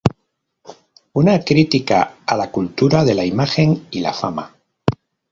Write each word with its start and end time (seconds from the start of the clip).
Una 1.21 1.35
crítica 1.49 1.99
a 2.25 2.35
la 2.37 2.49
cultura 2.49 3.03
de 3.05 3.13
la 3.13 3.23
imagen 3.23 3.85
y 3.91 3.99
a 3.99 4.01
la 4.01 4.13
fama. 4.13 4.55